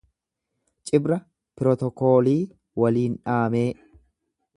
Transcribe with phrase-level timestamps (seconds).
[0.91, 1.17] Cibra
[1.59, 2.39] pirotokoolii
[2.85, 3.67] waliindhamee.